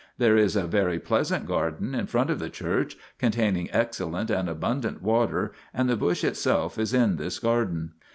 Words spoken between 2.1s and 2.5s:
of the